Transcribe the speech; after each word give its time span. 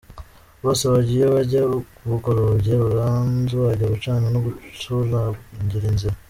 Bose 0.63 0.83
bajya 0.91 1.13
iyo 1.17 1.27
bajya, 1.35 1.61
bugorobye 2.09 2.73
Ruganzu 2.81 3.57
ajya 3.73 3.87
gucana 3.93 4.25
no 4.33 4.39
gucurangira 4.45 5.89
Nzira. 5.95 6.17